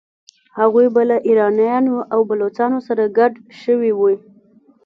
هغوی 0.59 0.87
به 0.93 1.01
له 1.09 1.17
ایرانیانو 1.27 1.95
او 2.13 2.19
بلوڅانو 2.29 2.79
سره 2.87 3.03
ګډ 3.17 3.33
شوي 3.61 3.91
وي. 3.99 4.15